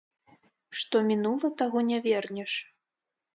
[0.79, 2.57] Што мінула, таго не вернеш.